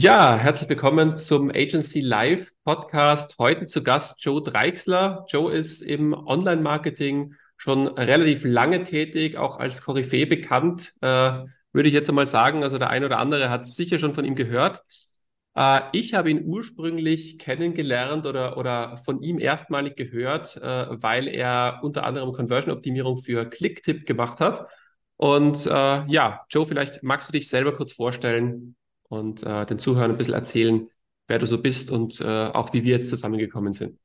[0.00, 3.34] Ja, herzlich willkommen zum Agency Live Podcast.
[3.36, 5.26] Heute zu Gast Joe Dreixler.
[5.28, 11.32] Joe ist im Online-Marketing schon relativ lange tätig, auch als Koryphäe bekannt, äh,
[11.72, 12.62] würde ich jetzt einmal sagen.
[12.62, 14.84] Also der eine oder andere hat sicher schon von ihm gehört.
[15.56, 21.80] Äh, ich habe ihn ursprünglich kennengelernt oder, oder von ihm erstmalig gehört, äh, weil er
[21.82, 24.68] unter anderem Conversion-Optimierung für Clicktip gemacht hat.
[25.16, 28.76] Und äh, ja, Joe, vielleicht magst du dich selber kurz vorstellen,
[29.08, 30.88] und äh, den Zuhörern ein bisschen erzählen,
[31.26, 33.98] wer du so bist und äh, auch wie wir jetzt zusammengekommen sind.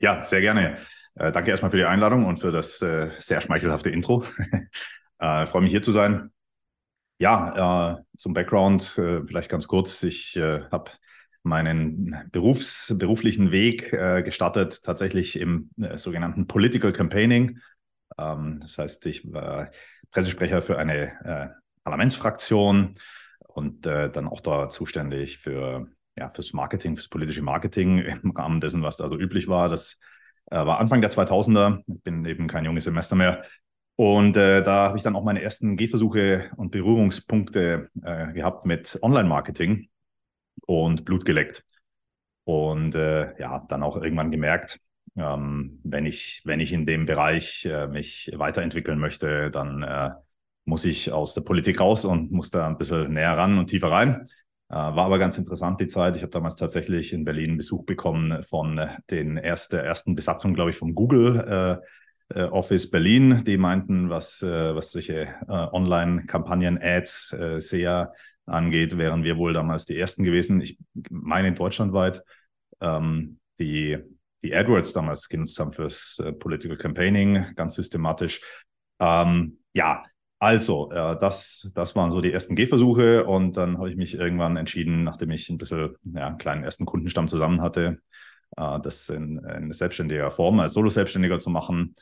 [0.00, 0.78] Ja, sehr gerne.
[1.14, 4.24] Äh, danke erstmal für die Einladung und für das äh, sehr schmeichelhafte Intro.
[5.18, 6.30] äh, freue mich hier zu sein.
[7.18, 10.02] Ja, äh, zum Background vielleicht ganz kurz.
[10.02, 10.90] Ich habe
[11.44, 17.60] meinen Berufs-, beruflichen Weg gestartet, tatsächlich im sogenannten Political Campaigning.
[18.18, 19.70] Ähm, das heißt, ich war
[20.10, 22.94] Pressesprecher für eine Parlamentsfraktion,
[23.54, 28.60] und äh, dann auch da zuständig für ja, fürs Marketing, fürs politische Marketing im Rahmen
[28.60, 29.68] dessen, was da so üblich war.
[29.68, 29.98] Das
[30.50, 31.82] äh, war Anfang der 2000er.
[31.86, 33.44] Ich bin eben kein junges Semester mehr.
[33.96, 38.98] Und äh, da habe ich dann auch meine ersten Gehversuche und Berührungspunkte äh, gehabt mit
[39.02, 39.88] Online-Marketing
[40.66, 41.64] und Blut geleckt.
[42.44, 44.80] Und äh, ja, dann auch irgendwann gemerkt,
[45.16, 50.10] ähm, wenn, ich, wenn ich in dem Bereich äh, mich weiterentwickeln möchte, dann äh,
[50.64, 53.90] muss ich aus der Politik raus und muss da ein bisschen näher ran und tiefer
[53.90, 54.26] rein.
[54.68, 56.16] Äh, war aber ganz interessant die Zeit.
[56.16, 60.76] Ich habe damals tatsächlich in Berlin Besuch bekommen von den erste, ersten Besatzungen, glaube ich,
[60.76, 61.80] vom Google
[62.30, 63.44] äh, äh, Office Berlin.
[63.44, 68.12] Die meinten, was, äh, was solche äh, Online-Kampagnen, Ads, äh, SEA
[68.46, 70.60] angeht, wären wir wohl damals die ersten gewesen.
[70.60, 70.78] Ich
[71.10, 72.22] meine deutschlandweit,
[72.80, 73.98] ähm, die
[74.44, 78.42] die AdWords damals genutzt haben fürs äh, Political Campaigning, ganz systematisch.
[79.00, 80.04] Ähm, ja,
[80.44, 84.58] also, äh, das, das waren so die ersten Gehversuche und dann habe ich mich irgendwann
[84.58, 87.98] entschieden, nachdem ich ein bisschen ja, einen kleinen ersten Kundenstamm zusammen hatte,
[88.56, 91.94] äh, das in, in selbstständiger Form als Solo-Selbstständiger zu machen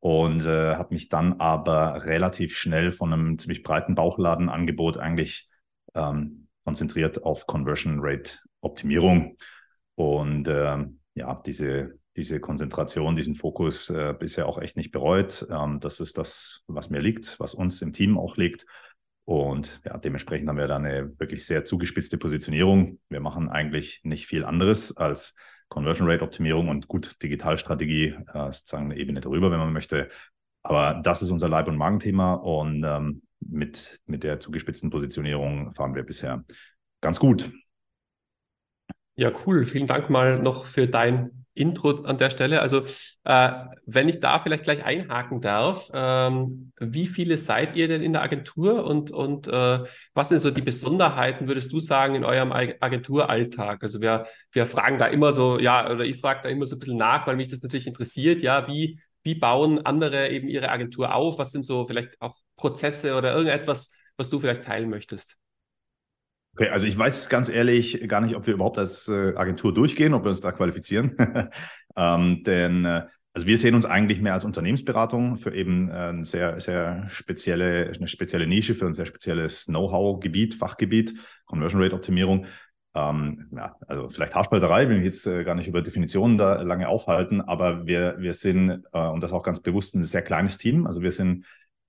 [0.00, 5.48] und äh, habe mich dann aber relativ schnell von einem ziemlich breiten Bauchladenangebot eigentlich
[5.94, 9.36] ähm, konzentriert auf Conversion Rate Optimierung
[9.94, 15.46] und äh, ja, diese diese Konzentration, diesen Fokus äh, bisher auch echt nicht bereut.
[15.50, 18.66] Ähm, das ist das, was mir liegt, was uns im Team auch liegt.
[19.24, 23.00] Und ja, dementsprechend haben wir da eine wirklich sehr zugespitzte Positionierung.
[23.08, 25.34] Wir machen eigentlich nicht viel anderes als
[25.68, 30.08] Conversion Rate Optimierung und gut Digitalstrategie, äh, sozusagen eine Ebene darüber, wenn man möchte.
[30.62, 35.94] Aber das ist unser Leib- und Magenthema und ähm, mit, mit der zugespitzten Positionierung fahren
[35.94, 36.44] wir bisher
[37.00, 37.52] ganz gut.
[39.16, 39.64] Ja, cool.
[39.64, 42.60] Vielen Dank mal noch für dein Intro an der Stelle.
[42.60, 42.82] Also,
[43.24, 43.50] äh,
[43.86, 48.22] wenn ich da vielleicht gleich einhaken darf, ähm, wie viele seid ihr denn in der
[48.22, 49.80] Agentur und, und äh,
[50.14, 53.82] was sind so die Besonderheiten, würdest du sagen, in eurem Agenturalltag?
[53.82, 56.78] Also, wir, wir fragen da immer so, ja, oder ich frage da immer so ein
[56.78, 61.14] bisschen nach, weil mich das natürlich interessiert, ja, wie, wie bauen andere eben ihre Agentur
[61.14, 61.38] auf?
[61.38, 65.36] Was sind so vielleicht auch Prozesse oder irgendetwas, was du vielleicht teilen möchtest?
[66.58, 70.14] Okay, also ich weiß ganz ehrlich gar nicht, ob wir überhaupt als äh, Agentur durchgehen,
[70.14, 71.14] ob wir uns da qualifizieren.
[71.96, 73.02] ähm, denn äh,
[73.34, 77.92] also wir sehen uns eigentlich mehr als Unternehmensberatung für eben äh, eine sehr, sehr spezielle,
[77.94, 81.12] eine spezielle Nische, für ein sehr spezielles Know-how-Gebiet, Fachgebiet,
[81.44, 82.46] Conversion Rate Optimierung.
[82.94, 87.42] Ähm, ja, also vielleicht Haarspalterei, will ich jetzt gar nicht über Definitionen da lange aufhalten,
[87.42, 90.86] aber wir, wir sind, äh, und das auch ganz bewusst, ein sehr kleines Team.
[90.86, 91.44] Also wir sind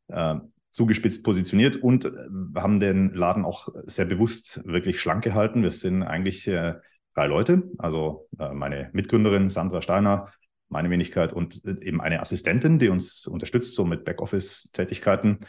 [0.09, 0.35] äh,
[0.77, 2.11] zugespitzt positioniert und äh,
[2.55, 5.63] haben den Laden auch sehr bewusst wirklich schlank gehalten.
[5.63, 6.75] Wir sind eigentlich äh,
[7.15, 10.31] drei Leute, also äh, meine Mitgründerin Sandra Steiner,
[10.69, 15.39] meine Wenigkeit und eben eine Assistentin, die uns unterstützt, so mit Backoffice-Tätigkeiten.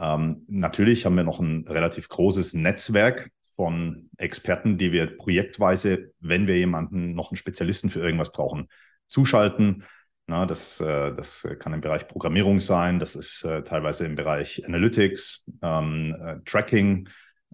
[0.00, 6.46] Ähm, natürlich haben wir noch ein relativ großes Netzwerk von Experten, die wir projektweise, wenn
[6.46, 8.68] wir jemanden, noch einen Spezialisten für irgendwas brauchen,
[9.06, 9.84] zuschalten.
[10.32, 14.64] Na, das, äh, das kann im Bereich Programmierung sein, das ist äh, teilweise im Bereich
[14.64, 17.06] Analytics, ähm, äh, Tracking,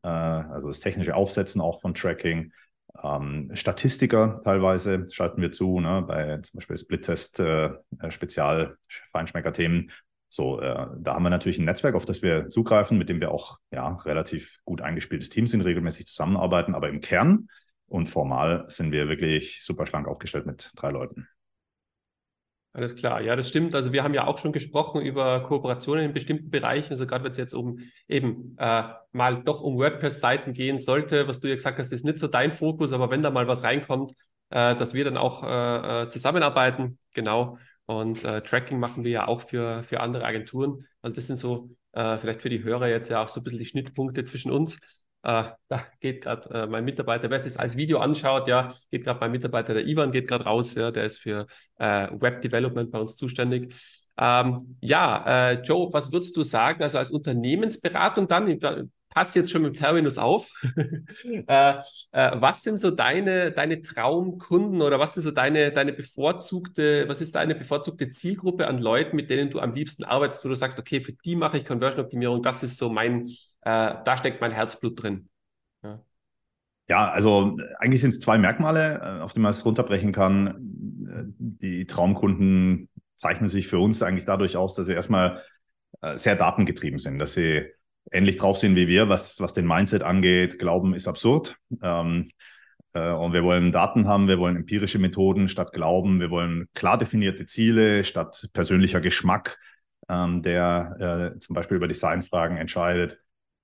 [0.05, 2.53] äh, also das technische Aufsetzen auch von Tracking.
[3.03, 8.77] Ähm, Statistiker teilweise schalten wir zu, ne, bei zum Beispiel Split-Test, äh, äh, Spezial,
[9.11, 9.91] Feinschmecker-Themen.
[10.29, 13.59] So, da haben wir natürlich ein Netzwerk, auf das wir zugreifen, mit dem wir auch
[13.73, 17.49] ja, relativ gut eingespieltes Team sind, regelmäßig zusammenarbeiten, aber im Kern
[17.87, 21.29] und formal sind wir wirklich super schlank aufgestellt mit drei Leuten.
[22.73, 23.75] Alles klar, ja, das stimmt.
[23.75, 26.93] Also wir haben ja auch schon gesprochen über Kooperationen in bestimmten Bereichen.
[26.93, 31.41] Also gerade wenn es jetzt um eben äh, mal doch um WordPress-Seiten gehen sollte, was
[31.41, 34.13] du ja gesagt hast, ist nicht so dein Fokus, aber wenn da mal was reinkommt,
[34.51, 37.59] äh, dass wir dann auch äh, äh zusammenarbeiten, genau.
[37.87, 40.87] Und äh, Tracking machen wir ja auch für, für andere Agenturen.
[41.01, 43.59] Also das sind so äh, vielleicht für die Hörer jetzt ja auch so ein bisschen
[43.59, 44.79] die Schnittpunkte zwischen uns.
[45.23, 49.05] Äh, da geht gerade äh, mein Mitarbeiter, wer es sich als Video anschaut, ja, geht
[49.05, 51.47] gerade mein Mitarbeiter, der Ivan, geht gerade raus, ja, der ist für
[51.79, 53.75] äh, Web Development bei uns zuständig.
[54.17, 58.61] Ähm, ja, äh, Joe, was würdest du sagen, also als Unternehmensberatung dann, ich
[59.11, 60.51] passe jetzt schon mit Terminus auf,
[61.25, 61.75] äh,
[62.13, 67.21] äh, was sind so deine, deine Traumkunden oder was sind so deine, deine bevorzugte, was
[67.21, 70.79] ist deine bevorzugte Zielgruppe an Leuten, mit denen du am liebsten arbeitest, wo du sagst,
[70.79, 73.29] okay, für die mache ich Conversion-Optimierung, das ist so mein,
[73.69, 75.29] äh, da steckt mein Herzblut drin.
[75.83, 76.01] Ja.
[76.89, 80.55] Ja, also eigentlich sind es zwei Merkmale, äh, auf die man es runterbrechen kann.
[80.59, 85.43] Die Traumkunden zeichnen sich für uns eigentlich dadurch aus, dass sie erstmal
[86.01, 87.67] äh, sehr datengetrieben sind, dass sie
[88.11, 90.59] ähnlich drauf sind wie wir, was, was den Mindset angeht.
[90.59, 91.57] Glauben ist absurd.
[91.83, 92.31] Ähm,
[92.95, 96.97] äh, und wir wollen Daten haben, wir wollen empirische Methoden statt Glauben, wir wollen klar
[96.97, 99.59] definierte Ziele statt persönlicher Geschmack,
[100.09, 103.19] ähm, der äh, zum Beispiel über Designfragen entscheidet.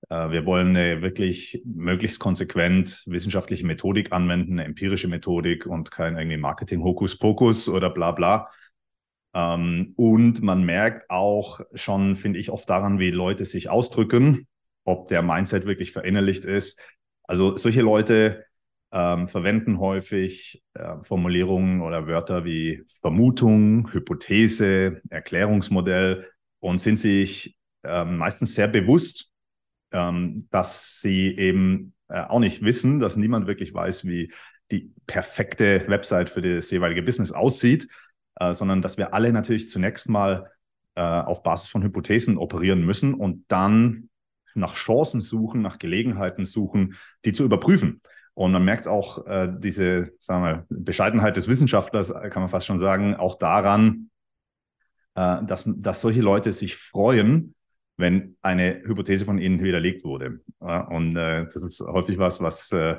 [0.09, 6.17] Äh, wir wollen eine wirklich möglichst konsequent wissenschaftliche Methodik anwenden, eine empirische Methodik und kein
[6.17, 8.51] irgendwie Marketing-Hokuspokus oder bla bla.
[9.35, 14.47] Ähm, und man merkt auch schon, finde ich, oft daran, wie Leute sich ausdrücken,
[14.85, 16.81] ob der Mindset wirklich verinnerlicht ist.
[17.25, 18.45] Also solche Leute
[18.93, 26.31] ähm, verwenden häufig äh, Formulierungen oder Wörter wie Vermutung, Hypothese, Erklärungsmodell
[26.61, 29.34] und sind sich äh, meistens sehr bewusst,
[29.95, 34.31] ähm, dass sie eben äh, auch nicht wissen, dass niemand wirklich weiß, wie
[34.71, 37.89] die perfekte Website für das jeweilige Business aussieht
[38.37, 40.51] äh, sondern dass wir alle natürlich zunächst mal
[40.95, 44.09] äh, auf Basis von Hypothesen operieren müssen und dann
[44.55, 46.95] nach Chancen suchen, nach Gelegenheiten suchen,
[47.25, 48.01] die zu überprüfen.
[48.35, 52.67] Und man merkt auch äh, diese sagen wir, Bescheidenheit des Wissenschaftlers, äh, kann man fast
[52.67, 54.11] schon sagen, auch daran,
[55.15, 57.55] äh, dass, dass solche Leute sich freuen,
[57.97, 60.41] wenn eine Hypothese von ihnen widerlegt wurde.
[60.59, 62.97] und äh, das ist häufig was, was äh,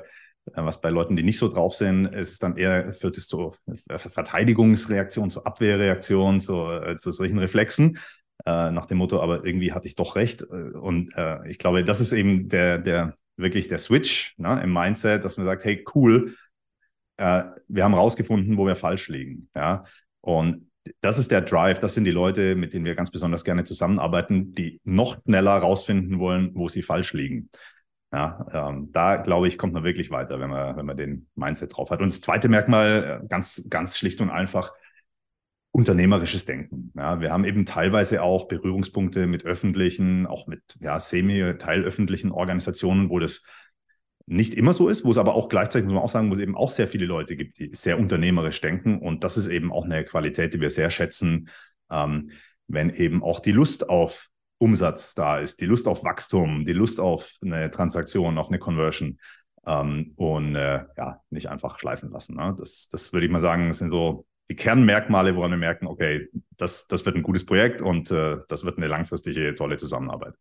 [0.53, 3.55] was bei Leuten, die nicht so drauf sind, ist dann eher, führt es zu
[3.89, 7.97] Verteidigungsreaktionen, zu Abwehrreaktionen, zu, äh, zu solchen Reflexen.
[8.45, 10.43] Äh, nach dem Motto, aber irgendwie hatte ich doch recht.
[10.43, 14.71] Äh, und äh, ich glaube, das ist eben der, der wirklich der Switch ne, im
[14.71, 16.35] Mindset, dass man sagt, hey, cool,
[17.17, 19.49] äh, wir haben rausgefunden, wo wir falsch liegen.
[19.55, 19.85] Ja?
[20.21, 20.64] Und
[21.01, 24.53] das ist der Drive, das sind die Leute, mit denen wir ganz besonders gerne zusammenarbeiten,
[24.53, 27.49] die noch schneller rausfinden wollen, wo sie falsch liegen.
[28.11, 31.75] Ja, ähm, da glaube ich, kommt man wirklich weiter, wenn man, wenn man den Mindset
[31.75, 32.01] drauf hat.
[32.01, 34.71] Und das zweite Merkmal, äh, ganz, ganz schlicht und einfach,
[35.75, 36.93] unternehmerisches Denken.
[36.95, 43.19] Ja, wir haben eben teilweise auch Berührungspunkte mit öffentlichen, auch mit ja, semi-teilöffentlichen Organisationen, wo
[43.19, 43.43] das
[44.27, 46.41] nicht immer so ist, wo es aber auch gleichzeitig, muss man auch sagen, wo es
[46.41, 48.99] eben auch sehr viele Leute gibt, die sehr unternehmerisch denken.
[48.99, 51.49] Und das ist eben auch eine Qualität, die wir sehr schätzen,
[51.91, 52.31] ähm,
[52.67, 56.99] wenn eben auch die Lust auf Umsatz da ist, die Lust auf Wachstum, die Lust
[56.99, 59.19] auf eine Transaktion, auf eine Conversion
[59.67, 62.35] ähm, und äh, ja, nicht einfach schleifen lassen.
[62.35, 62.55] Ne?
[62.57, 66.87] Das, das würde ich mal sagen, sind so die Kernmerkmale, woran wir merken, okay, das,
[66.87, 70.33] das wird ein gutes Projekt und äh, das wird eine langfristige, tolle Zusammenarbeit.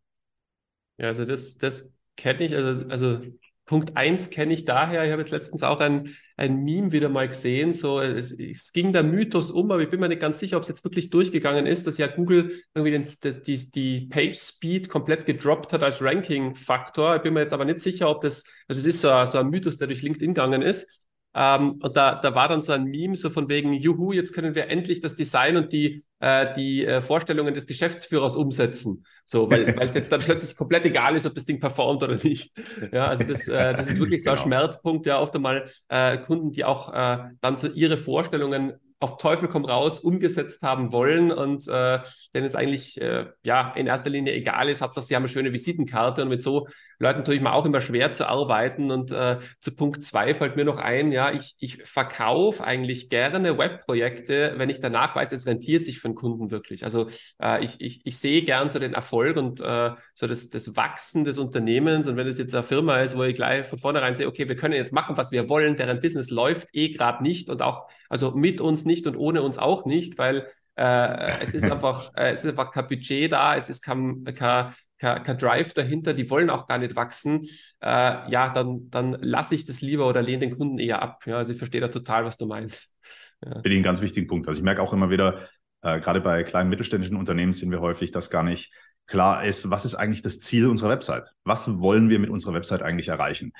[0.97, 3.21] Ja, also das, das kenne ich, also, also
[3.65, 5.05] Punkt 1 kenne ich daher.
[5.05, 7.73] Ich habe jetzt letztens auch ein, ein Meme wieder mal gesehen.
[7.73, 10.63] So, es, es, ging der Mythos um, aber ich bin mir nicht ganz sicher, ob
[10.63, 15.25] es jetzt wirklich durchgegangen ist, dass ja Google irgendwie den, die, die Page Speed komplett
[15.25, 17.15] gedroppt hat als Ranking-Faktor.
[17.15, 19.49] Ich bin mir jetzt aber nicht sicher, ob das, also das ist so, so ein
[19.49, 21.01] Mythos, der durch LinkedIn gegangen ist.
[21.33, 24.55] Ähm, und da, da war dann so ein Meme so von wegen, juhu, jetzt können
[24.55, 29.05] wir endlich das Design und die, äh, die äh, Vorstellungen des Geschäftsführers umsetzen.
[29.25, 32.51] So, weil, es jetzt dann plötzlich komplett egal ist, ob das Ding performt oder nicht.
[32.91, 34.47] Ja, also das, äh, das ist wirklich so ein genau.
[34.47, 39.47] Schmerzpunkt, ja, oft einmal äh, Kunden, die auch äh, dann so ihre Vorstellungen auf Teufel
[39.49, 41.99] komm raus umgesetzt haben wollen und äh,
[42.33, 45.53] denen es eigentlich äh, ja in erster Linie egal ist, Hauptsache sie haben eine schöne
[45.53, 46.67] Visitenkarte und mit so
[46.99, 50.55] Leuten tue ich mir auch immer schwer zu arbeiten und äh, zu Punkt zwei fällt
[50.55, 55.45] mir noch ein, ja, ich, ich verkaufe eigentlich gerne Webprojekte, wenn ich danach weiß, es
[55.45, 56.83] rentiert sich für den Kunden wirklich.
[56.83, 57.07] Also
[57.41, 61.25] äh, ich, ich, ich sehe gern so den Erfolg und äh, so das, das Wachsen
[61.25, 64.27] des Unternehmens und wenn es jetzt eine Firma ist, wo ich gleich von vornherein sehe,
[64.27, 67.61] okay, wir können jetzt machen, was wir wollen, deren Business läuft eh gerade nicht und
[67.61, 72.11] auch, also mit uns nicht und ohne uns auch nicht, weil äh, es ist einfach,
[72.15, 74.73] äh, es ist einfach kein Budget da, es ist kein, kein,
[75.05, 77.45] kein, kein Drive dahinter, die wollen auch gar nicht wachsen.
[77.81, 81.23] Äh, ja, dann, dann lasse ich das lieber oder lehne den Kunden eher ab.
[81.25, 82.97] Ja, also ich verstehe da total, was du meinst.
[83.43, 83.53] Ja.
[83.53, 84.47] Finde ich einen ganz wichtigen Punkt.
[84.47, 85.47] Also ich merke auch immer wieder,
[85.81, 88.73] äh, gerade bei kleinen mittelständischen Unternehmen sind wir häufig, dass gar nicht
[89.07, 91.25] klar ist, was ist eigentlich das Ziel unserer Website?
[91.43, 93.53] Was wollen wir mit unserer Website eigentlich erreichen?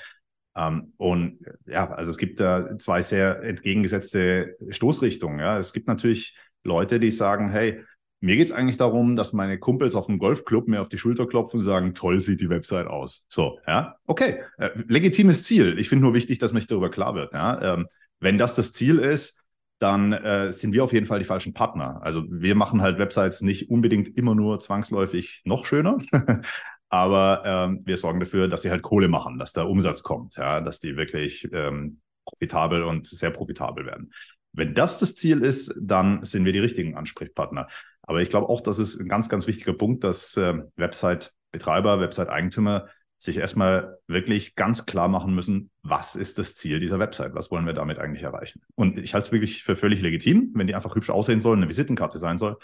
[0.56, 5.38] Ähm, und ja, also es gibt da zwei sehr entgegengesetzte Stoßrichtungen.
[5.38, 5.58] Ja.
[5.58, 7.84] Es gibt natürlich Leute, die sagen, hey,
[8.20, 11.26] mir geht es eigentlich darum, dass meine Kumpels auf dem Golfclub mir auf die Schulter
[11.26, 13.24] klopfen und sagen, toll sieht die Website aus.
[13.28, 15.78] So, ja, okay, äh, legitimes Ziel.
[15.78, 17.32] Ich finde nur wichtig, dass man sich darüber klar wird.
[17.34, 17.74] Ja?
[17.74, 17.86] Ähm,
[18.20, 19.38] wenn das das Ziel ist,
[19.78, 22.00] dann äh, sind wir auf jeden Fall die falschen Partner.
[22.02, 25.98] Also wir machen halt Websites nicht unbedingt immer nur zwangsläufig noch schöner,
[26.88, 30.62] aber ähm, wir sorgen dafür, dass sie halt Kohle machen, dass da Umsatz kommt, ja,
[30.62, 34.12] dass die wirklich ähm, profitabel und sehr profitabel werden.
[34.52, 37.68] Wenn das das Ziel ist, dann sind wir die richtigen Ansprechpartner.
[38.06, 42.88] Aber ich glaube auch, das ist ein ganz, ganz wichtiger Punkt, dass äh, Website-Betreiber, Website-Eigentümer
[43.18, 47.34] sich erstmal wirklich ganz klar machen müssen, was ist das Ziel dieser Website?
[47.34, 48.60] Was wollen wir damit eigentlich erreichen?
[48.74, 51.68] Und ich halte es wirklich für völlig legitim, wenn die einfach hübsch aussehen soll, eine
[51.68, 52.58] Visitenkarte sein soll.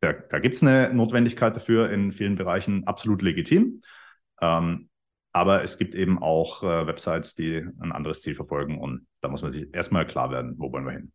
[0.00, 3.82] Da, da gibt es eine Notwendigkeit dafür in vielen Bereichen, absolut legitim.
[4.40, 4.88] Ähm,
[5.32, 9.42] aber es gibt eben auch äh, Websites, die ein anderes Ziel verfolgen und da muss
[9.42, 11.12] man sich erstmal klar werden, wo wollen wir hin.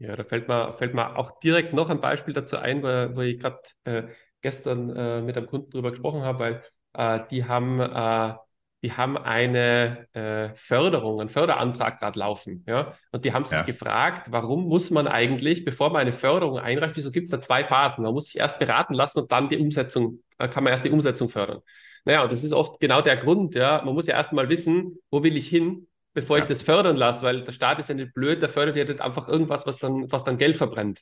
[0.00, 3.20] Ja, da fällt mir, fällt mir auch direkt noch ein Beispiel dazu ein, wo, wo
[3.20, 4.04] ich gerade äh,
[4.40, 6.62] gestern äh, mit einem Kunden drüber gesprochen habe, weil
[6.94, 8.34] äh, die haben, äh,
[8.82, 12.64] die haben eine äh, Förderung, einen Förderantrag gerade laufen.
[12.66, 12.94] Ja?
[13.12, 13.64] Und die haben sich ja.
[13.64, 17.62] gefragt, warum muss man eigentlich, bevor man eine Förderung einreicht, wieso gibt es da zwei
[17.62, 18.02] Phasen?
[18.02, 21.28] Man muss sich erst beraten lassen und dann die Umsetzung, kann man erst die Umsetzung
[21.28, 21.60] fördern.
[22.06, 23.82] Naja, und das ist oft genau der Grund, ja.
[23.84, 25.86] Man muss ja erst mal wissen, wo will ich hin,
[26.20, 26.44] bevor ja.
[26.44, 29.00] ich das fördern lasse, weil der Staat ist ja nicht blöd, der fördert ja nicht
[29.00, 31.00] einfach irgendwas, was dann, was dann Geld verbrennt.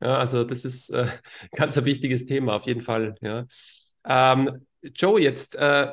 [0.00, 1.08] Ja, also das ist äh,
[1.52, 3.16] ganz ein wichtiges Thema, auf jeden Fall.
[3.20, 3.46] Ja.
[4.04, 5.92] Ähm, Joe, jetzt äh,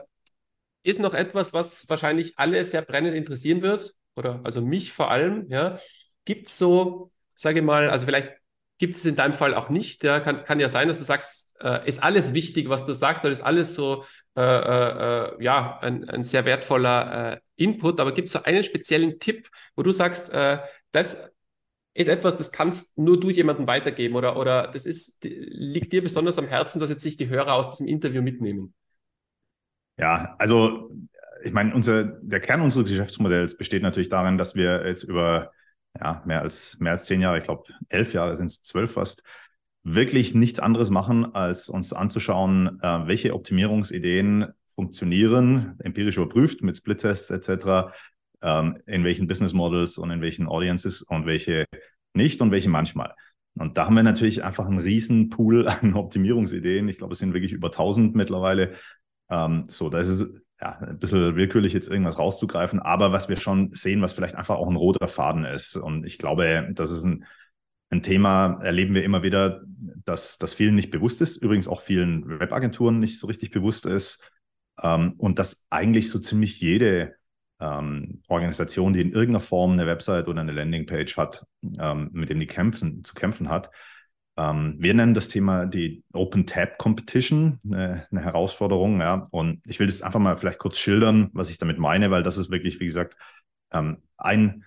[0.84, 5.48] ist noch etwas, was wahrscheinlich alle sehr brennend interessieren wird, oder also mich vor allem,
[5.50, 5.78] ja.
[6.26, 8.34] Gibt es so, sage ich mal, also vielleicht
[8.78, 10.04] gibt es in deinem Fall auch nicht.
[10.04, 13.24] Ja, kann, kann ja sein, dass du sagst, äh, ist alles wichtig, was du sagst,
[13.24, 14.06] oder ist alles so,
[14.36, 18.00] äh, äh, äh ja, ein, ein, sehr wertvoller äh, Input.
[18.00, 20.60] Aber gibt es so einen speziellen Tipp, wo du sagst, äh,
[20.92, 21.32] das
[21.94, 26.38] ist etwas, das kannst nur du jemandem weitergeben oder, oder das ist, liegt dir besonders
[26.38, 28.76] am Herzen, dass jetzt sich die Hörer aus diesem Interview mitnehmen?
[29.98, 30.92] Ja, also
[31.44, 35.52] ich meine, unser, der Kern unseres Geschäftsmodells besteht natürlich darin, dass wir jetzt über
[36.00, 39.24] ja, mehr als mehr als zehn Jahre, ich glaube elf Jahre sind es zwölf fast,
[39.84, 47.32] wirklich nichts anderes machen, als uns anzuschauen, äh, welche Optimierungsideen funktionieren, empirisch überprüft mit Split-Tests
[47.32, 47.94] etc.,
[48.42, 51.66] ähm, in welchen Business Models und in welchen Audiences und welche
[52.14, 53.16] nicht und welche manchmal.
[53.58, 56.88] Und da haben wir natürlich einfach einen riesen Pool an Optimierungsideen.
[56.90, 58.76] Ich glaube, es sind wirklich über 1000 mittlerweile.
[59.30, 63.38] Ähm, so, da ist es ja, ein bisschen willkürlich jetzt irgendwas rauszugreifen, aber was wir
[63.38, 65.76] schon sehen, was vielleicht einfach auch ein roter Faden ist.
[65.76, 67.26] Und ich glaube, das ist ein,
[67.90, 69.62] ein Thema, erleben wir immer wieder,
[70.06, 74.22] dass das vielen nicht bewusst ist, übrigens auch vielen Webagenturen nicht so richtig bewusst ist.
[74.82, 77.16] Ähm, und dass eigentlich so ziemlich jede
[77.60, 81.46] ähm, Organisation, die in irgendeiner Form eine Website oder eine Landingpage hat,
[81.80, 83.70] ähm, mit dem die kämpfen, zu kämpfen hat,
[84.38, 89.02] wir nennen das Thema die Open Tab Competition, eine, eine, Herausforderung.
[89.02, 89.28] Ja.
[89.32, 92.38] Und ich will das einfach mal vielleicht kurz schildern, was ich damit meine, weil das
[92.38, 93.18] ist wirklich, wie gesagt,
[93.72, 94.64] ähm, ein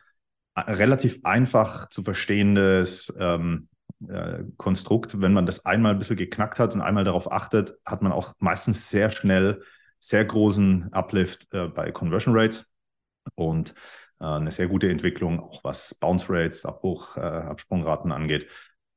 [0.56, 3.68] relativ einfach zu verstehendes ähm,
[4.08, 5.20] äh, Konstrukt.
[5.20, 8.34] Wenn man das einmal ein bisschen geknackt hat und einmal darauf achtet, hat man auch
[8.38, 9.62] meistens sehr schnell
[10.00, 12.66] sehr großen Uplift äh, bei Conversion Rates
[13.34, 13.74] und
[14.20, 18.48] äh, eine sehr gute Entwicklung, auch was Bounce Rates, Abbruch, äh, Absprungraten angeht.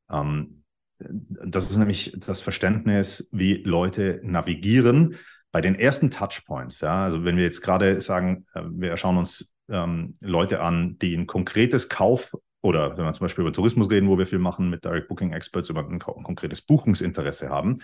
[0.10, 0.63] Ähm,
[1.10, 5.16] das ist nämlich das Verständnis, wie Leute navigieren
[5.52, 6.82] bei den ersten Touchpoints.
[6.82, 7.04] Ja?
[7.04, 11.28] Also wenn wir jetzt gerade sagen, äh, wir schauen uns ähm, Leute an, die ein
[11.28, 14.84] konkretes Kauf oder wenn wir zum Beispiel über Tourismus reden, wo wir viel machen mit
[14.86, 17.80] Direct Booking Experts, über ein, ein konkretes Buchungsinteresse haben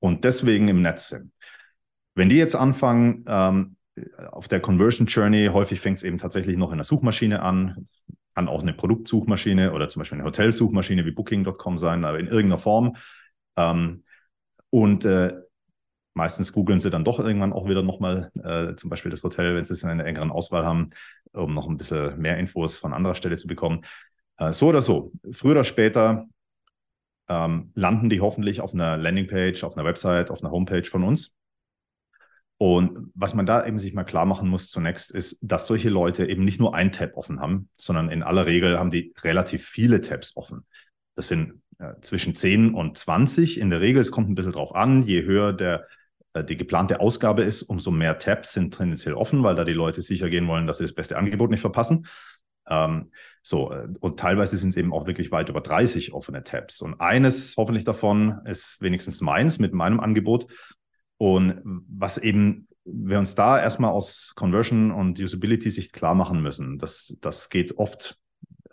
[0.00, 1.32] und deswegen im Netz sind.
[2.14, 3.76] Wenn die jetzt anfangen, ähm,
[4.30, 7.88] auf der Conversion Journey, häufig fängt es eben tatsächlich noch in der Suchmaschine an,
[8.38, 12.58] kann auch eine Produktsuchmaschine oder zum Beispiel eine Hotelsuchmaschine wie Booking.com sein, aber in irgendeiner
[12.58, 12.94] Form.
[13.56, 14.04] Ähm,
[14.70, 15.34] und äh,
[16.14, 19.64] meistens googeln sie dann doch irgendwann auch wieder nochmal äh, zum Beispiel das Hotel, wenn
[19.64, 20.90] sie es in einer engeren Auswahl haben,
[21.32, 23.84] um noch ein bisschen mehr Infos von anderer Stelle zu bekommen.
[24.36, 26.28] Äh, so oder so, früher oder später
[27.28, 31.34] ähm, landen die hoffentlich auf einer Landingpage, auf einer Website, auf einer Homepage von uns.
[32.58, 36.26] Und was man da eben sich mal klar machen muss zunächst ist, dass solche Leute
[36.26, 40.00] eben nicht nur ein Tab offen haben, sondern in aller Regel haben die relativ viele
[40.00, 40.66] Tabs offen.
[41.14, 44.02] Das sind äh, zwischen 10 und 20 in der Regel.
[44.02, 45.04] Es kommt ein bisschen drauf an.
[45.04, 45.86] Je höher der,
[46.32, 50.02] äh, die geplante Ausgabe ist, umso mehr Tabs sind tendenziell offen, weil da die Leute
[50.02, 52.06] sicher gehen wollen, dass sie das beste Angebot nicht verpassen.
[52.68, 53.12] Ähm,
[53.42, 56.80] so, äh, und teilweise sind es eben auch wirklich weit über 30 offene Tabs.
[56.82, 60.48] Und eines hoffentlich davon ist wenigstens meins mit meinem Angebot.
[61.18, 67.16] Und was eben wir uns da erstmal aus Conversion und Usability-Sicht klar machen müssen, das,
[67.20, 68.18] das geht oft,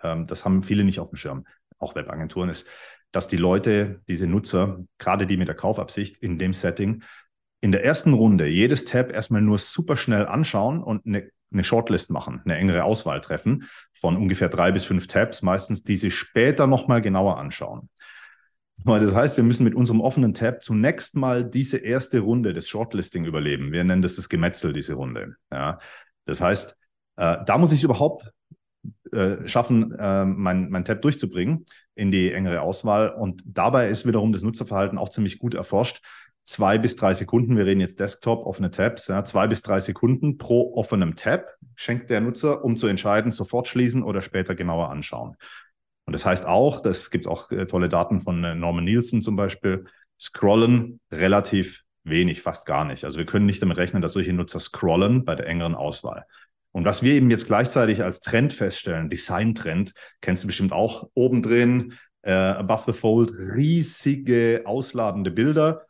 [0.01, 1.45] ähm, das haben viele nicht auf dem Schirm,
[1.79, 2.67] auch Webagenturen, ist,
[3.11, 7.03] dass die Leute, diese Nutzer, gerade die mit der Kaufabsicht in dem Setting,
[7.61, 12.11] in der ersten Runde jedes Tab erstmal nur super schnell anschauen und eine, eine Shortlist
[12.11, 17.01] machen, eine engere Auswahl treffen von ungefähr drei bis fünf Tabs, meistens diese später nochmal
[17.01, 17.89] genauer anschauen.
[18.83, 23.25] Das heißt, wir müssen mit unserem offenen Tab zunächst mal diese erste Runde des Shortlisting
[23.25, 23.71] überleben.
[23.71, 25.35] Wir nennen das das Gemetzel, diese Runde.
[25.51, 25.79] Ja.
[26.25, 26.75] Das heißt,
[27.15, 28.31] äh, da muss ich überhaupt
[29.11, 31.65] äh, schaffen, äh, mein, mein Tab durchzubringen
[31.95, 33.09] in die engere Auswahl.
[33.09, 36.01] Und dabei ist wiederum das Nutzerverhalten auch ziemlich gut erforscht.
[36.43, 40.37] Zwei bis drei Sekunden, wir reden jetzt Desktop, offene Tabs, ja, zwei bis drei Sekunden
[40.37, 45.37] pro offenem Tab schenkt der Nutzer, um zu entscheiden, sofort schließen oder später genauer anschauen.
[46.05, 49.21] Und das heißt auch, das gibt es auch äh, tolle Daten von äh, Norman Nielsen
[49.21, 49.85] zum Beispiel,
[50.19, 53.03] scrollen relativ wenig, fast gar nicht.
[53.03, 56.25] Also wir können nicht damit rechnen, dass solche Nutzer scrollen bei der engeren Auswahl.
[56.71, 61.41] Und was wir eben jetzt gleichzeitig als Trend feststellen, Design-Trend, kennst du bestimmt auch, oben
[61.41, 65.85] drin, äh, above the fold, riesige ausladende Bilder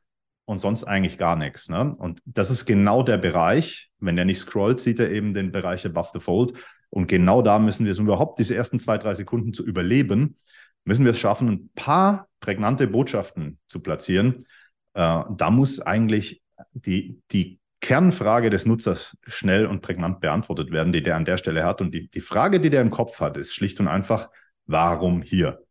[0.45, 1.69] und sonst eigentlich gar nichts.
[1.69, 1.95] Ne?
[1.97, 5.85] Und das ist genau der Bereich, wenn er nicht scrollt, sieht er eben den Bereich
[5.85, 6.53] above the fold.
[6.89, 10.35] Und genau da müssen wir es, um überhaupt diese ersten zwei, drei Sekunden zu überleben,
[10.83, 14.45] müssen wir es schaffen, ein paar prägnante Botschaften zu platzieren.
[14.93, 16.41] Äh, da muss eigentlich
[16.73, 21.63] die, die Kernfrage des Nutzers schnell und prägnant beantwortet werden, die der an der Stelle
[21.63, 21.81] hat.
[21.81, 24.29] Und die, die Frage, die der im Kopf hat, ist schlicht und einfach,
[24.65, 25.61] warum hier?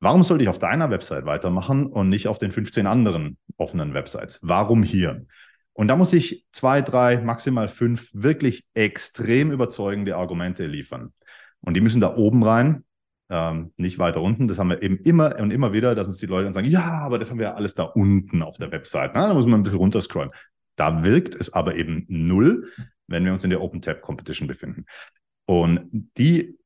[0.00, 4.38] Warum sollte ich auf deiner Website weitermachen und nicht auf den 15 anderen offenen Websites?
[4.42, 5.26] Warum hier?
[5.78, 11.12] Und da muss ich zwei, drei, maximal fünf wirklich extrem überzeugende Argumente liefern.
[11.60, 12.82] Und die müssen da oben rein,
[13.30, 14.48] ähm, nicht weiter unten.
[14.48, 16.98] Das haben wir eben immer und immer wieder, dass uns die Leute dann sagen, ja,
[17.02, 19.12] aber das haben wir ja alles da unten auf der Website.
[19.14, 20.32] Na, da muss man ein bisschen runterscrollen.
[20.74, 22.72] Da wirkt es aber eben null,
[23.06, 24.84] wenn wir uns in der Open Tab Competition befinden.
[25.46, 26.57] Und die,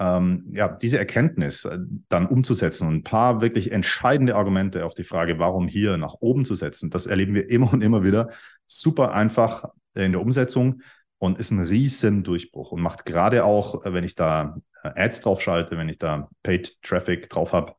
[0.00, 1.78] ähm, ja, diese Erkenntnis äh,
[2.08, 6.44] dann umzusetzen und ein paar wirklich entscheidende Argumente auf die Frage, warum hier nach oben
[6.44, 8.30] zu setzen, das erleben wir immer und immer wieder.
[8.66, 10.82] Super einfach in der Umsetzung
[11.18, 15.20] und ist ein riesen Durchbruch und macht gerade auch, äh, wenn ich da äh, Ads
[15.20, 17.74] drauf schalte, wenn ich da Paid Traffic drauf habe,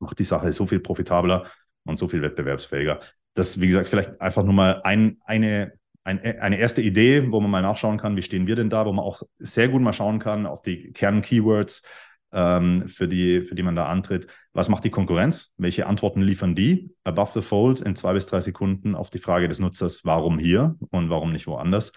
[0.00, 1.46] macht die Sache so viel profitabler
[1.84, 3.00] und so viel wettbewerbsfähiger
[3.34, 5.72] das, wie gesagt, vielleicht einfach nur mal ein, eine,
[6.04, 8.92] ein, eine erste Idee, wo man mal nachschauen kann, wie stehen wir denn da, wo
[8.92, 11.82] man auch sehr gut mal schauen kann auf die Kern-Keywords,
[12.32, 14.26] ähm, für, die, für die man da antritt.
[14.52, 15.52] Was macht die Konkurrenz?
[15.56, 16.94] Welche Antworten liefern die?
[17.04, 20.76] Above the fold in zwei bis drei Sekunden auf die Frage des Nutzers, warum hier
[20.90, 21.90] und warum nicht woanders?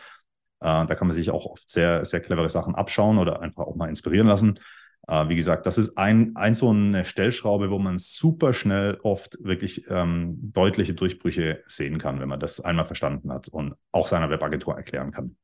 [0.60, 3.76] Äh, da kann man sich auch oft sehr, sehr clevere Sachen abschauen oder einfach auch
[3.76, 4.60] mal inspirieren lassen.
[5.08, 9.38] Äh, wie gesagt, das ist ein, ein so eine Stellschraube, wo man super schnell oft
[9.42, 14.30] wirklich ähm, deutliche Durchbrüche sehen kann, wenn man das einmal verstanden hat und auch seiner
[14.30, 15.38] Webagentur erklären kann.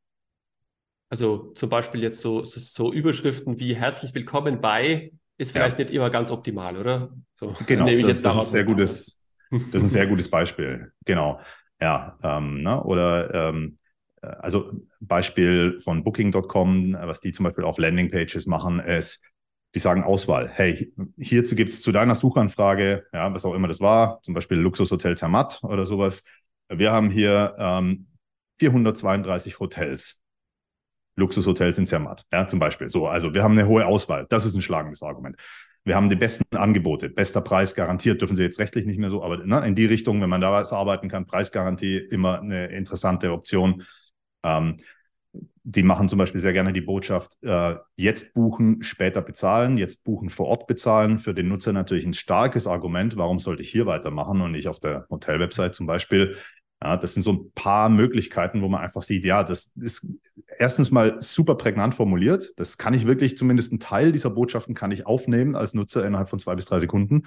[1.10, 5.86] Also zum Beispiel jetzt so, so, so Überschriften wie herzlich willkommen bei ist vielleicht ja.
[5.86, 7.12] nicht immer ganz optimal, oder?
[7.36, 10.92] So, genau, das, das, ist sehr gutes, das ist ein sehr gutes Beispiel.
[11.06, 11.40] Genau.
[11.82, 12.84] Ja, ähm, ne?
[12.84, 13.78] oder ähm,
[14.22, 19.22] äh, also Beispiel von Booking.com, was die zum Beispiel auf Landingpages machen, ist,
[19.74, 20.50] die sagen Auswahl.
[20.50, 24.58] Hey, hierzu gibt es zu deiner Suchanfrage, ja, was auch immer das war, zum Beispiel
[24.58, 26.24] Luxushotel Zermatt oder sowas.
[26.70, 28.08] Wir haben hier ähm,
[28.60, 30.22] 432 Hotels.
[31.16, 32.90] Luxushotels in Zermatt, ja, zum Beispiel.
[32.90, 34.26] So, also wir haben eine hohe Auswahl.
[34.30, 35.38] Das ist ein schlagendes Argument.
[35.86, 39.22] Wir haben die besten Angebote, bester Preis garantiert, dürfen sie jetzt rechtlich nicht mehr so,
[39.22, 43.32] aber ne, in die Richtung, wenn man da was arbeiten kann, Preisgarantie immer eine interessante
[43.32, 43.84] Option.
[44.44, 44.78] Ähm,
[45.64, 50.30] die machen zum Beispiel sehr gerne die Botschaft, äh, jetzt buchen, später bezahlen, jetzt buchen,
[50.30, 51.20] vor Ort bezahlen.
[51.20, 54.80] Für den Nutzer natürlich ein starkes Argument, warum sollte ich hier weitermachen und nicht auf
[54.82, 56.36] der Hotel-Website zum Beispiel.
[56.84, 60.06] Ja, das sind so ein paar Möglichkeiten, wo man einfach sieht, ja, das ist
[60.60, 62.52] erstens mal super prägnant formuliert.
[62.58, 66.30] Das kann ich wirklich, zumindest einen Teil dieser Botschaften kann ich aufnehmen als Nutzer innerhalb
[66.30, 67.24] von zwei bis drei Sekunden.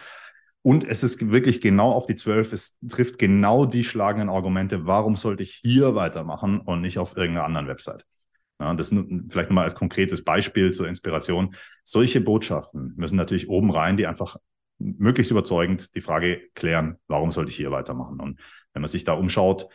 [0.60, 2.52] Und es ist wirklich genau auf die zwölf.
[2.52, 4.84] Es trifft genau die schlagenden Argumente.
[4.84, 8.04] Warum sollte ich hier weitermachen und nicht auf irgendeiner anderen Website?
[8.58, 11.54] Ja, das vielleicht nochmal als konkretes Beispiel zur Inspiration.
[11.84, 14.36] Solche Botschaften müssen natürlich oben rein, die einfach
[14.78, 18.20] möglichst überzeugend die Frage klären, warum sollte ich hier weitermachen?
[18.20, 18.40] Und
[18.72, 19.68] wenn man sich da umschaut,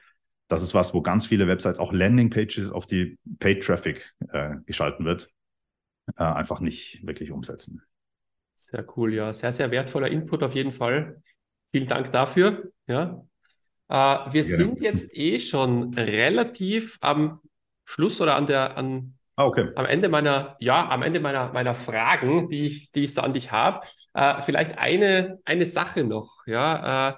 [0.47, 5.05] das ist was, wo ganz viele Websites, auch Landingpages auf die Paid Traffic äh, geschalten
[5.05, 5.29] wird,
[6.17, 7.81] äh, einfach nicht wirklich umsetzen.
[8.53, 9.33] Sehr cool, ja.
[9.33, 11.21] Sehr, sehr wertvoller Input auf jeden Fall.
[11.71, 12.71] Vielen Dank dafür.
[12.85, 13.23] Ja.
[13.87, 14.43] Äh, wir Gerne.
[14.43, 17.39] sind jetzt eh schon relativ am
[17.91, 19.69] Schluss oder an der, an, ah, okay.
[19.75, 23.33] am Ende meiner, ja, am Ende meiner, meiner Fragen, die ich, die ich so an
[23.33, 23.85] dich habe.
[24.13, 27.09] Äh, vielleicht eine, eine Sache noch, ja.
[27.09, 27.13] Äh,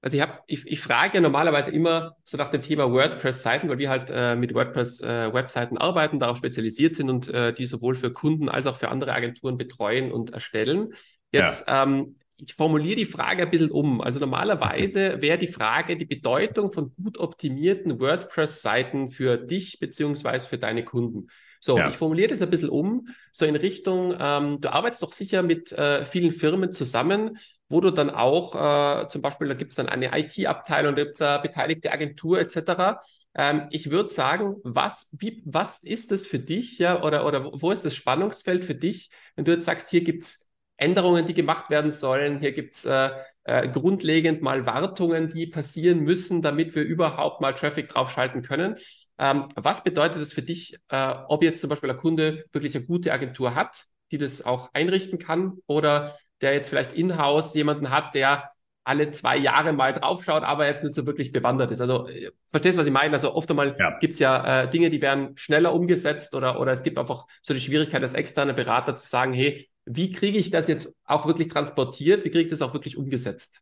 [0.00, 3.78] also ich habe, ich, ich frage ja normalerweise immer so nach dem Thema WordPress-Seiten, weil
[3.78, 8.12] wir halt äh, mit WordPress-Webseiten äh, arbeiten, darauf spezialisiert sind und äh, die sowohl für
[8.12, 10.94] Kunden als auch für andere Agenturen betreuen und erstellen.
[11.32, 11.82] Jetzt ja.
[11.82, 14.00] ähm, ich formuliere die Frage ein bisschen um.
[14.00, 20.58] Also normalerweise wäre die Frage die Bedeutung von gut optimierten WordPress-Seiten für dich beziehungsweise für
[20.58, 21.28] deine Kunden.
[21.60, 21.88] So, ja.
[21.88, 25.72] ich formuliere das ein bisschen um, so in Richtung, ähm, du arbeitest doch sicher mit
[25.72, 29.88] äh, vielen Firmen zusammen, wo du dann auch, äh, zum Beispiel, da gibt es dann
[29.88, 33.00] eine IT-Abteilung, da gibt es eine beteiligte Agentur etc.
[33.34, 37.72] Ähm, ich würde sagen, was, wie, was ist das für dich, ja, oder, oder wo
[37.72, 40.45] ist das Spannungsfeld für dich, wenn du jetzt sagst, hier gibt es
[40.76, 43.10] Änderungen, die gemacht werden sollen, hier gibt es äh,
[43.44, 48.76] äh, grundlegend mal Wartungen, die passieren müssen, damit wir überhaupt mal Traffic draufschalten können.
[49.18, 52.84] Ähm, was bedeutet das für dich, äh, ob jetzt zum Beispiel ein Kunde wirklich eine
[52.84, 58.14] gute Agentur hat, die das auch einrichten kann oder der jetzt vielleicht in-house jemanden hat,
[58.14, 58.50] der
[58.86, 61.80] alle zwei Jahre mal draufschaut, aber jetzt nicht so wirklich bewandert ist.
[61.80, 63.12] Also äh, verstehst du, was ich meine?
[63.12, 63.98] Also oft einmal ja.
[63.98, 67.52] gibt es ja äh, Dinge, die werden schneller umgesetzt oder, oder es gibt einfach so
[67.52, 71.48] die Schwierigkeit als externe Berater zu sagen, hey, wie kriege ich das jetzt auch wirklich
[71.48, 72.24] transportiert?
[72.24, 73.60] Wie kriege ich das auch wirklich umgesetzt?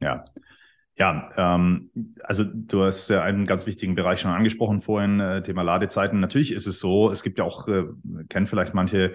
[0.00, 0.24] Ja,
[0.98, 1.90] ja, ähm,
[2.22, 6.20] also du hast ja einen ganz wichtigen Bereich schon angesprochen vorhin, äh, Thema Ladezeiten.
[6.20, 7.84] Natürlich ist es so, es gibt ja auch, äh,
[8.28, 9.14] kennen vielleicht manche,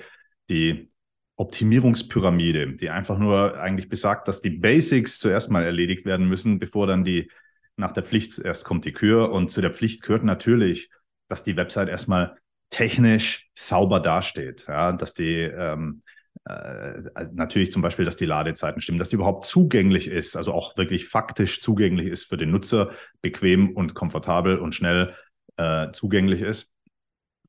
[0.50, 0.90] die
[1.38, 6.88] Optimierungspyramide, die einfach nur eigentlich besagt, dass die Basics zuerst mal erledigt werden müssen, bevor
[6.88, 7.32] dann die
[7.78, 9.32] nach der Pflicht erst kommt die Kür.
[9.32, 10.90] Und zu der Pflicht gehört natürlich,
[11.28, 12.38] dass die Website erstmal
[12.70, 16.02] technisch sauber dasteht, ja, dass die ähm,
[16.46, 17.02] äh,
[17.34, 21.08] natürlich zum Beispiel, dass die Ladezeiten stimmen, dass die überhaupt zugänglich ist, also auch wirklich
[21.08, 25.14] faktisch zugänglich ist für den Nutzer, bequem und komfortabel und schnell
[25.58, 26.72] äh, zugänglich ist.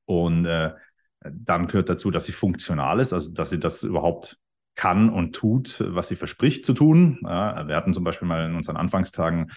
[0.05, 0.73] Und äh,
[1.21, 4.39] dann gehört dazu, dass sie funktional ist, also dass sie das überhaupt
[4.75, 7.19] kann und tut, was sie verspricht zu tun.
[7.25, 9.51] Ja, wir hatten zum Beispiel mal in unseren Anfangstagen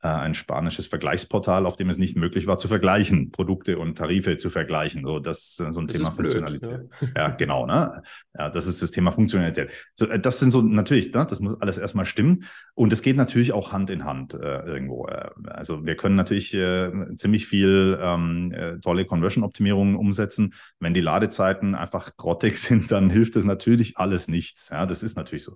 [0.00, 4.50] ein spanisches Vergleichsportal, auf dem es nicht möglich war zu vergleichen, Produkte und Tarife zu
[4.50, 5.04] vergleichen.
[5.04, 6.80] So, das ist so ein das Thema Funktionalität.
[7.00, 7.08] ja.
[7.16, 7.28] ja.
[7.30, 7.66] genau.
[7.66, 8.02] Ne?
[8.38, 9.70] Ja, das ist das Thema Funktionalität.
[9.94, 12.44] So, äh, das sind so natürlich, ne, das muss alles erstmal stimmen.
[12.74, 15.06] Und es geht natürlich auch Hand in Hand äh, irgendwo.
[15.06, 20.54] Äh, also wir können natürlich äh, ziemlich viel ähm, äh, tolle Conversion-Optimierungen umsetzen.
[20.78, 24.68] Wenn die Ladezeiten einfach grottig sind, dann hilft das natürlich alles nichts.
[24.70, 25.54] Ja, das ist natürlich so.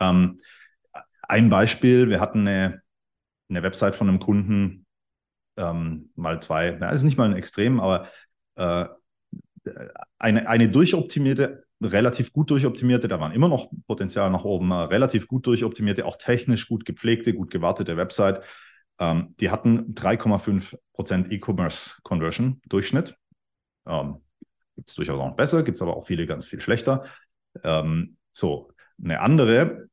[0.00, 0.38] Ähm,
[1.22, 2.82] ein Beispiel, wir hatten eine
[3.52, 4.86] eine Website von einem Kunden
[5.56, 8.08] ähm, mal zwei, na, ist nicht mal ein Extrem, aber
[8.56, 8.86] äh,
[10.18, 15.28] eine, eine durchoptimierte, relativ gut durchoptimierte, da waren immer noch Potenzial nach oben, äh, relativ
[15.28, 18.42] gut durchoptimierte, auch technisch gut gepflegte, gut gewartete Website.
[18.98, 23.16] Ähm, die hatten 3,5% E-Commerce Conversion Durchschnitt.
[23.86, 24.18] Ähm,
[24.76, 27.04] gibt es durchaus auch besser, gibt es aber auch viele ganz viel schlechter.
[27.62, 29.88] Ähm, so, eine andere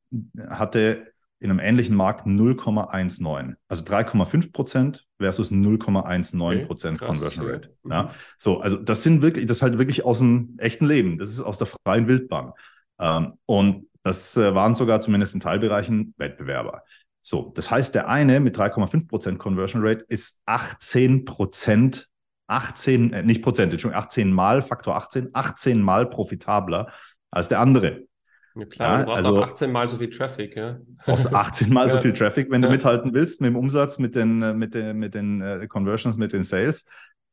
[0.49, 3.55] hatte in einem ähnlichen Markt 0,19.
[3.67, 7.75] Also 3,5 Prozent versus 0,19 Prozent okay, Conversion Rate.
[7.83, 7.91] Mhm.
[7.91, 8.11] Ja.
[8.37, 11.17] So, also das sind wirklich, das ist halt wirklich aus dem echten Leben.
[11.17, 12.51] Das ist aus der freien Wildbahn.
[12.99, 16.83] Ähm, und das äh, waren sogar zumindest in Teilbereichen Wettbewerber.
[17.21, 22.09] So, das heißt, der eine mit 3,5 Prozent Conversion Rate ist 18 Prozent,
[22.47, 26.91] 18, äh, nicht Prozent, Entschuldigung, 18 mal, Faktor 18, 18 mal profitabler
[27.31, 28.08] als der andere.
[28.55, 30.79] Ja, klar, ja, du brauchst also, auch 18 mal so viel Traffic, ja.
[31.05, 31.89] Brauchst 18 mal ja.
[31.89, 34.97] so viel Traffic, wenn du mithalten willst mit dem Umsatz, mit den, äh, mit den,
[34.97, 36.85] mit den uh, Conversions, mit den Sales.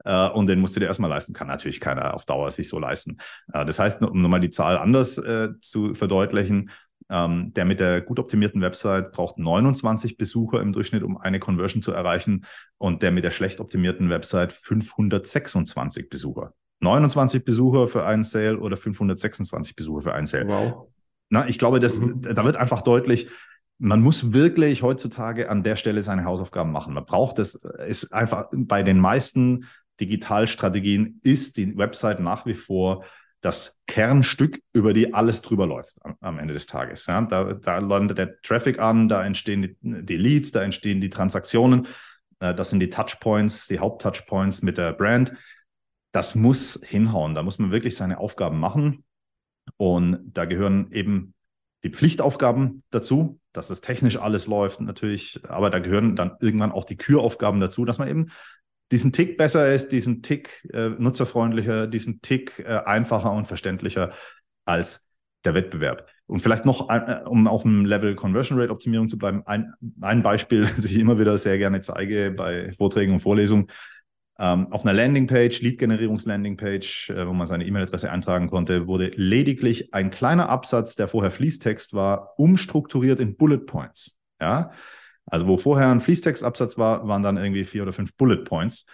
[0.07, 1.33] Uh, und den musst du dir erstmal leisten.
[1.33, 3.17] Kann natürlich keiner auf Dauer sich so leisten.
[3.53, 5.21] Uh, das heißt, um nochmal die Zahl anders
[5.61, 6.71] zu verdeutlichen,
[7.09, 11.83] ähm, der mit der gut optimierten Website braucht 29 Besucher im Durchschnitt, um eine Conversion
[11.83, 12.45] zu erreichen.
[12.79, 16.53] Und der mit der schlecht optimierten Website 526 Besucher.
[16.81, 20.49] 29 Besucher für einen Sale oder 526 Besucher für einen Sale.
[20.49, 20.89] Wow.
[21.29, 22.23] Na, ich glaube, das, mhm.
[22.23, 23.29] da wird einfach deutlich,
[23.79, 26.95] man muss wirklich heutzutage an der Stelle seine Hausaufgaben machen.
[26.95, 29.67] Man braucht es, ist einfach bei den meisten
[30.01, 33.05] Digitalstrategien ist die Website nach wie vor
[33.41, 37.07] das Kernstück, über die alles drüber läuft am, am Ende des Tages.
[37.07, 41.11] Ja, da, da landet der Traffic an, da entstehen die, die Leads, da entstehen die
[41.11, 41.87] Transaktionen,
[42.41, 45.33] äh, das sind die Touchpoints, die Haupttouchpoints mit der Brand.
[46.13, 49.05] Das muss hinhauen, da muss man wirklich seine Aufgaben machen.
[49.77, 51.35] Und da gehören eben
[51.85, 56.85] die Pflichtaufgaben dazu, dass das technisch alles läuft natürlich, aber da gehören dann irgendwann auch
[56.85, 58.27] die Küraufgaben dazu, dass man eben
[58.93, 64.13] diesen Tick besser ist, diesen Tick äh, nutzerfreundlicher, diesen Tick äh, einfacher und verständlicher
[64.65, 65.07] als
[65.45, 66.09] der Wettbewerb.
[66.27, 69.73] Und vielleicht noch, ein, äh, um auf dem Level Conversion Rate Optimierung zu bleiben, ein,
[70.01, 73.69] ein Beispiel, das ich immer wieder sehr gerne zeige bei Vorträgen und Vorlesungen,
[74.39, 80.11] ähm, auf einer Landingpage, Lead-Generierungs-Landingpage, äh, wo man seine E-Mail-Adresse eintragen konnte, wurde lediglich ein
[80.11, 84.17] kleiner Absatz, der vorher Fließtext war, umstrukturiert in Bullet Points.
[84.41, 84.73] Ja,
[85.25, 88.85] also wo vorher ein Fließtextabsatz war, waren dann irgendwie vier oder fünf Bullet Points.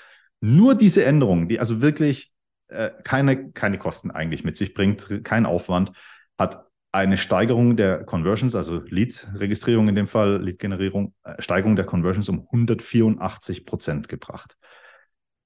[0.41, 2.33] Nur diese Änderung, die also wirklich
[2.69, 5.93] äh, keine, keine Kosten eigentlich mit sich bringt, kein Aufwand,
[6.39, 12.29] hat eine Steigerung der Conversions, also Lead-Registrierung in dem Fall, Lead-Generierung, äh, Steigerung der Conversions
[12.29, 14.57] um 184 Prozent gebracht.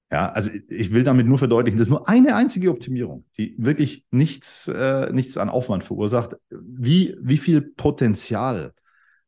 [0.09, 4.05] Ja, also ich will damit nur verdeutlichen, das ist nur eine einzige Optimierung, die wirklich
[4.09, 8.73] nichts, äh, nichts an Aufwand verursacht, wie, wie viel Potenzial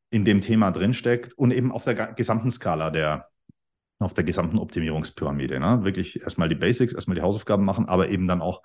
[0.09, 3.27] in dem Thema drinsteckt und eben auf der gesamten Skala der,
[3.99, 5.59] auf der gesamten Optimierungspyramide.
[5.59, 5.83] Ne?
[5.83, 8.63] Wirklich erstmal die Basics, erstmal die Hausaufgaben machen, aber eben dann auch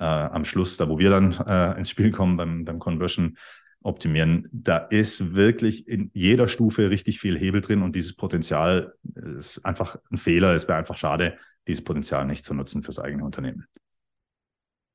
[0.00, 3.36] äh, am Schluss, da wo wir dann äh, ins Spiel kommen beim, beim Conversion
[3.82, 8.94] optimieren, da ist wirklich in jeder Stufe richtig viel Hebel drin und dieses Potenzial
[9.36, 10.54] ist einfach ein Fehler.
[10.54, 13.66] Es wäre einfach schade, dieses Potenzial nicht zu nutzen fürs eigene Unternehmen.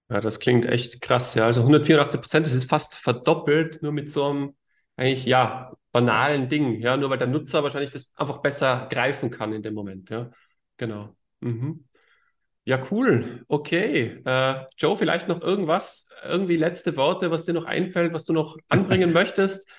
[0.10, 1.36] Ja, das klingt echt krass.
[1.36, 4.56] Ja, also 184 Prozent, das ist fast verdoppelt, nur mit so einem
[4.95, 6.80] eigentlich ja banalen Ding.
[6.80, 10.10] Ja, nur weil der Nutzer wahrscheinlich das einfach besser greifen kann in dem Moment.
[10.10, 10.32] Ja,
[10.78, 11.15] genau.
[11.41, 11.87] Mhm.
[12.67, 13.45] Ja, cool.
[13.47, 14.21] Okay.
[14.25, 18.58] Äh, Joe, vielleicht noch irgendwas, irgendwie letzte Worte, was dir noch einfällt, was du noch
[18.67, 19.69] anbringen möchtest?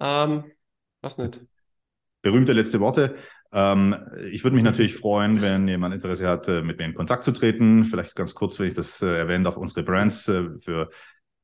[0.00, 0.42] Ähm,
[1.00, 1.40] was nicht?
[2.22, 3.14] Berühmte letzte Worte.
[3.52, 3.94] Ähm,
[4.32, 7.30] ich würde mich natürlich freuen, wenn jemand Interesse hat, äh, mit mir in Kontakt zu
[7.30, 7.84] treten.
[7.84, 10.90] Vielleicht ganz kurz, wenn ich das äh, erwähnen darf, unsere Brands äh, für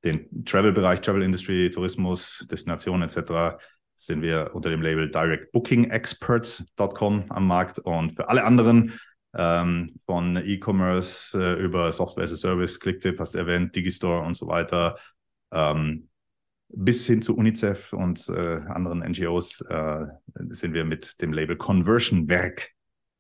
[0.03, 3.63] den Travel-Bereich, Travel Industry, Tourismus, Destination etc.
[3.95, 8.99] sind wir unter dem Label directbookingexperts.com am Markt und für alle anderen
[9.35, 14.37] ähm, von E-Commerce äh, über Software as a Service, Clicktip hast du erwähnt, Digistore und
[14.37, 14.99] so weiter,
[15.53, 16.09] ähm,
[16.69, 20.07] bis hin zu UNICEF und äh, anderen NGOs äh,
[20.51, 22.71] sind wir mit dem Label Conversion Werk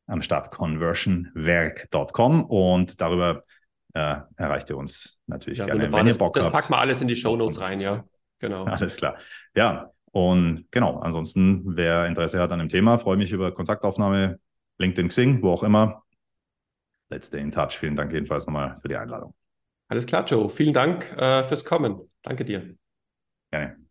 [0.07, 3.45] am Start, conversionwerk.com und darüber
[3.95, 6.55] äh, erreicht ihr uns natürlich ja, gerne, wenn ihr Bock das, habt.
[6.55, 8.05] Das packen wir alles in die Show Notes rein, ja.
[8.39, 8.65] Genau.
[8.65, 9.17] Alles klar.
[9.55, 14.41] Ja, und genau, ansonsten, wer Interesse hat an dem Thema, freue mich über Kontaktaufnahme,
[14.81, 16.03] LinkedIn, Xing, wo auch immer.
[17.11, 17.79] Let's stay in touch.
[17.79, 19.35] Vielen Dank jedenfalls nochmal für die Einladung.
[19.89, 20.49] Alles klar, Joe.
[20.49, 22.01] Vielen Dank äh, fürs Kommen.
[22.23, 22.77] Danke dir.
[23.51, 23.90] Gerne.